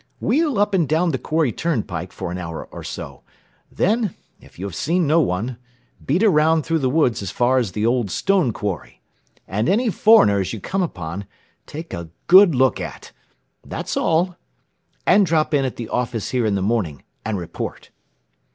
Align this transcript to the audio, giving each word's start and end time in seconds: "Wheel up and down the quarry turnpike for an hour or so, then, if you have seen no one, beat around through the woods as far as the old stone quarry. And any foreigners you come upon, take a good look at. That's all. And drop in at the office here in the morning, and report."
"Wheel 0.19 0.57
up 0.57 0.73
and 0.73 0.89
down 0.89 1.11
the 1.11 1.19
quarry 1.19 1.51
turnpike 1.51 2.11
for 2.11 2.31
an 2.31 2.39
hour 2.39 2.65
or 2.71 2.83
so, 2.83 3.21
then, 3.71 4.15
if 4.39 4.57
you 4.57 4.65
have 4.65 4.73
seen 4.73 5.05
no 5.05 5.19
one, 5.19 5.57
beat 6.03 6.23
around 6.23 6.63
through 6.63 6.79
the 6.79 6.89
woods 6.89 7.21
as 7.21 7.29
far 7.29 7.59
as 7.59 7.73
the 7.73 7.85
old 7.85 8.09
stone 8.09 8.51
quarry. 8.51 9.03
And 9.47 9.69
any 9.69 9.91
foreigners 9.91 10.53
you 10.53 10.59
come 10.59 10.81
upon, 10.81 11.27
take 11.67 11.93
a 11.93 12.09
good 12.25 12.55
look 12.55 12.79
at. 12.81 13.11
That's 13.63 13.95
all. 13.95 14.35
And 15.05 15.23
drop 15.23 15.53
in 15.53 15.65
at 15.65 15.75
the 15.75 15.87
office 15.89 16.31
here 16.31 16.47
in 16.47 16.55
the 16.55 16.63
morning, 16.63 17.03
and 17.23 17.37
report." 17.37 17.91